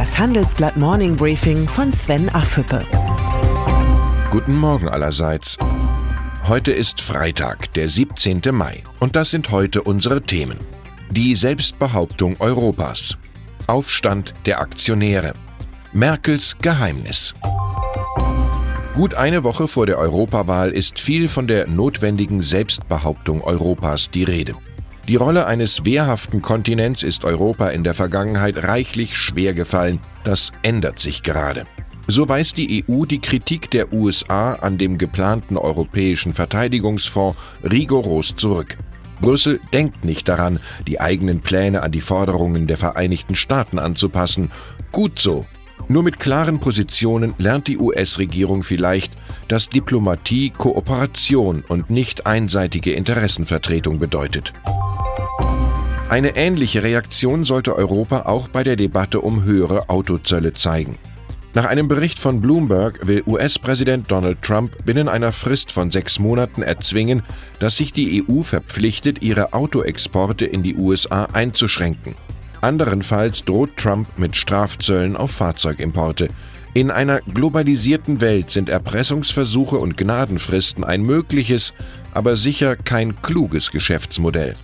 [0.00, 2.82] Das Handelsblatt Morning Briefing von Sven Affüppe.
[4.30, 5.58] Guten Morgen allerseits.
[6.48, 8.40] Heute ist Freitag, der 17.
[8.50, 8.82] Mai.
[8.98, 10.56] Und das sind heute unsere Themen.
[11.10, 13.18] Die Selbstbehauptung Europas.
[13.66, 15.34] Aufstand der Aktionäre.
[15.92, 17.34] Merkels Geheimnis.
[18.94, 24.54] Gut eine Woche vor der Europawahl ist viel von der notwendigen Selbstbehauptung Europas die Rede.
[25.08, 29.98] Die Rolle eines wehrhaften Kontinents ist Europa in der Vergangenheit reichlich schwer gefallen.
[30.24, 31.66] Das ändert sich gerade.
[32.06, 38.76] So weist die EU die Kritik der USA an dem geplanten europäischen Verteidigungsfonds rigoros zurück.
[39.20, 44.50] Brüssel denkt nicht daran, die eigenen Pläne an die Forderungen der Vereinigten Staaten anzupassen.
[44.92, 45.46] Gut so.
[45.88, 49.12] Nur mit klaren Positionen lernt die US-Regierung vielleicht,
[49.50, 54.52] dass Diplomatie Kooperation und nicht einseitige Interessenvertretung bedeutet.
[56.08, 60.98] Eine ähnliche Reaktion sollte Europa auch bei der Debatte um höhere Autozölle zeigen.
[61.52, 66.62] Nach einem Bericht von Bloomberg will US-Präsident Donald Trump binnen einer Frist von sechs Monaten
[66.62, 67.24] erzwingen,
[67.58, 72.14] dass sich die EU verpflichtet, ihre Autoexporte in die USA einzuschränken.
[72.60, 76.28] Anderenfalls droht Trump mit Strafzöllen auf Fahrzeugimporte.
[76.72, 81.74] In einer globalisierten Welt sind Erpressungsversuche und Gnadenfristen ein mögliches,
[82.14, 84.54] aber sicher kein kluges Geschäftsmodell.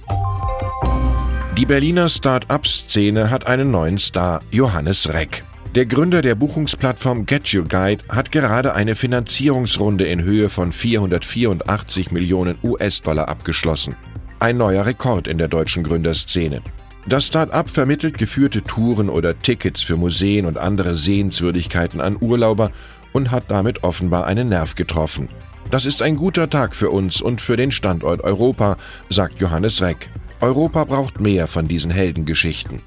[1.57, 5.43] Die Berliner Start-up-Szene hat einen neuen Star, Johannes Reck.
[5.75, 12.13] Der Gründer der Buchungsplattform Get Your Guide hat gerade eine Finanzierungsrunde in Höhe von 484
[12.13, 13.97] Millionen US-Dollar abgeschlossen.
[14.39, 16.63] Ein neuer Rekord in der deutschen Gründerszene.
[17.09, 22.73] Das Start-up vermittelt geführte Touren oder Tickets für Museen und andere Sehenswürdigkeiten an Urlauber
[23.13, 25.29] und hat damit offenbar einen Nerv getroffen.
[25.71, 28.77] Das ist ein guter Tag für uns und für den Standort Europa,
[29.09, 30.09] sagt Johannes Reck.
[30.41, 32.81] Europa braucht mehr von diesen Heldengeschichten.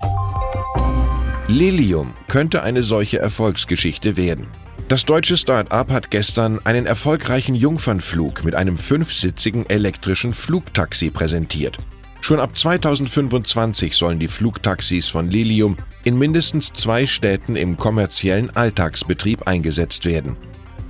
[1.47, 4.47] Lilium könnte eine solche Erfolgsgeschichte werden.
[4.89, 11.77] Das deutsche Start-up hat gestern einen erfolgreichen Jungfernflug mit einem fünfsitzigen elektrischen Flugtaxi präsentiert.
[12.21, 19.47] Schon ab 2025 sollen die Flugtaxis von Lilium in mindestens zwei Städten im kommerziellen Alltagsbetrieb
[19.47, 20.35] eingesetzt werden.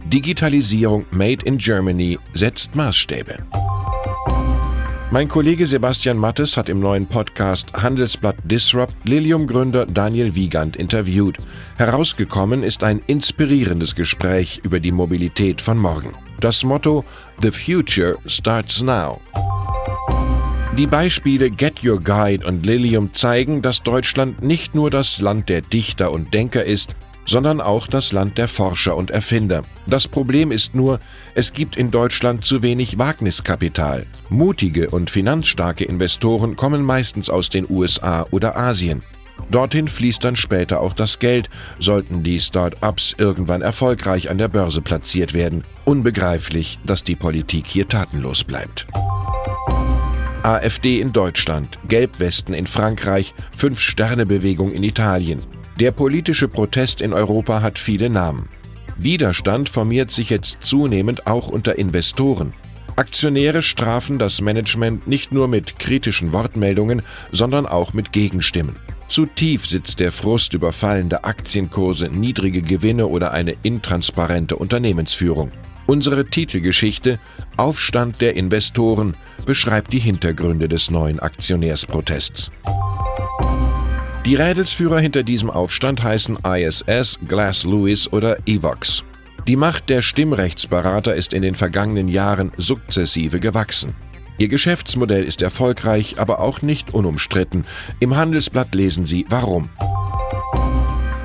[0.06, 3.38] Digitalisierung Made in Germany setzt Maßstäbe.
[5.12, 11.38] Mein Kollege Sebastian Mattes hat im neuen Podcast Handelsblatt Disrupt Lilium-Gründer Daniel Wiegand interviewt.
[11.78, 16.12] Herausgekommen ist ein inspirierendes Gespräch über die Mobilität von morgen.
[16.40, 17.06] Das Motto
[17.42, 19.20] The Future Starts Now.
[20.80, 25.60] Die Beispiele Get Your Guide und Lilium zeigen, dass Deutschland nicht nur das Land der
[25.60, 26.96] Dichter und Denker ist,
[27.26, 29.64] sondern auch das Land der Forscher und Erfinder.
[29.88, 31.02] Das Problem ist nur,
[31.36, 34.06] es gibt in Deutschland zu wenig Wagniskapital.
[34.30, 39.04] Mutige und finanzstarke Investoren kommen meistens aus den USA oder Asien.
[39.52, 44.80] Dorthin fließt dann später auch das Geld, sollten die Start-ups irgendwann erfolgreich an der Börse
[44.82, 45.64] platziert werden.
[45.84, 48.88] Unbegreiflich, dass die Politik hier tatenlos bleibt.
[50.50, 55.44] AfD in Deutschland, Gelbwesten in Frankreich, Fünf-Sterne-Bewegung in Italien.
[55.80, 58.50] Der politische Protest in Europa hat viele Namen.
[58.98, 62.54] Widerstand formiert sich jetzt zunehmend auch unter Investoren.
[62.96, 68.76] Aktionäre strafen das Management nicht nur mit kritischen Wortmeldungen, sondern auch mit Gegenstimmen.
[69.08, 75.52] Zu tief sitzt der Frust über fallende Aktienkurse, niedrige Gewinne oder eine intransparente Unternehmensführung.
[75.90, 77.18] Unsere Titelgeschichte
[77.58, 79.18] Aufstand der Investoren
[79.48, 82.52] beschreibt die Hintergründe des neuen Aktionärsprotests.
[84.24, 89.04] Die Rädelsführer hinter diesem Aufstand heißen ISS, Glass Lewis oder Evox.
[89.48, 93.96] Die Macht der Stimmrechtsberater ist in den vergangenen Jahren sukzessive gewachsen.
[94.38, 97.66] Ihr Geschäftsmodell ist erfolgreich, aber auch nicht unumstritten.
[98.00, 99.70] Im Handelsblatt lesen Sie warum.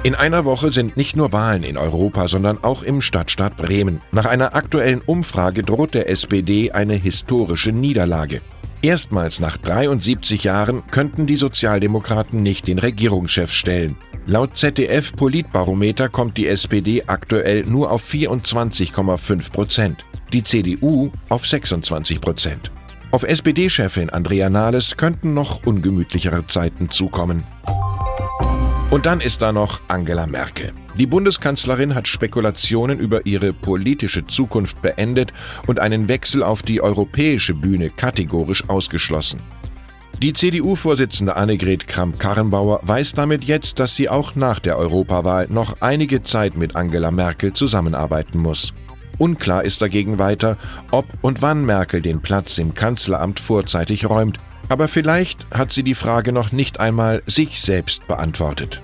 [0.04, 4.02] In einer Woche sind nicht nur Wahlen in Europa, sondern auch im Stadtstaat Bremen.
[4.12, 8.42] Nach einer aktuellen Umfrage droht der SPD eine historische Niederlage.
[8.82, 13.96] Erstmals nach 73 Jahren könnten die Sozialdemokraten nicht den Regierungschef stellen.
[14.26, 20.04] Laut ZDF Politbarometer kommt die SPD aktuell nur auf 24,5 Prozent,
[20.34, 22.70] die CDU auf 26 Prozent.
[23.10, 27.44] Auf SPD-Chefin Andrea Nahles könnten noch ungemütlichere Zeiten zukommen.
[28.94, 30.72] Und dann ist da noch Angela Merkel.
[30.96, 35.32] Die Bundeskanzlerin hat Spekulationen über ihre politische Zukunft beendet
[35.66, 39.40] und einen Wechsel auf die europäische Bühne kategorisch ausgeschlossen.
[40.22, 46.22] Die CDU-Vorsitzende Annegret Kramp-Karrenbauer weiß damit jetzt, dass sie auch nach der Europawahl noch einige
[46.22, 48.74] Zeit mit Angela Merkel zusammenarbeiten muss.
[49.18, 50.56] Unklar ist dagegen weiter,
[50.92, 54.38] ob und wann Merkel den Platz im Kanzleramt vorzeitig räumt,
[54.68, 58.80] aber vielleicht hat sie die Frage noch nicht einmal sich selbst beantwortet.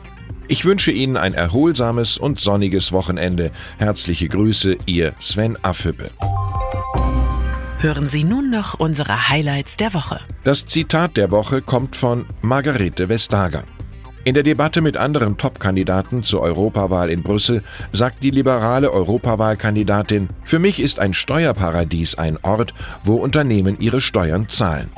[0.49, 3.53] Ich wünsche Ihnen ein erholsames und sonniges Wochenende.
[3.79, 6.11] Herzliche Grüße, Ihr Sven Affüppe.
[7.79, 10.21] Hören Sie nun noch unsere Highlights der Woche.
[10.43, 13.63] Das Zitat der Woche kommt von Margarete Vestager.
[14.25, 17.63] In der Debatte mit anderen Top-Kandidaten zur Europawahl in Brüssel
[17.93, 24.49] sagt die liberale Europawahlkandidatin, für mich ist ein Steuerparadies ein Ort, wo Unternehmen ihre Steuern
[24.49, 24.91] zahlen.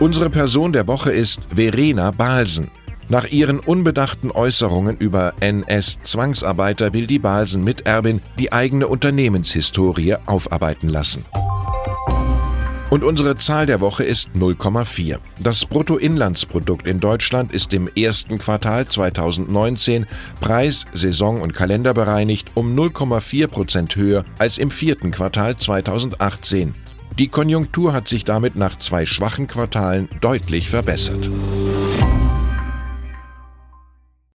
[0.00, 2.70] Unsere Person der Woche ist Verena Balsen.
[3.08, 11.24] Nach ihren unbedachten Äußerungen über NS-Zwangsarbeiter will die Balsen-Miterbin die eigene Unternehmenshistorie aufarbeiten lassen.
[12.90, 15.18] Und unsere Zahl der Woche ist 0,4.
[15.40, 20.06] Das Bruttoinlandsprodukt in Deutschland ist im ersten Quartal 2019
[20.40, 26.76] preis-, saison- und kalenderbereinigt um 0,4 Prozent höher als im vierten Quartal 2018.
[27.18, 31.28] Die Konjunktur hat sich damit nach zwei schwachen Quartalen deutlich verbessert.